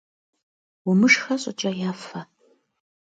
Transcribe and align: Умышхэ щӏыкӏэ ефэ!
Умышхэ 0.89 1.35
щӏыкӏэ 1.41 1.71
ефэ! 1.91 2.21